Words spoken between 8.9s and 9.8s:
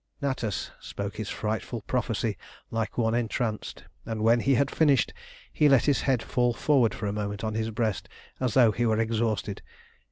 exhausted.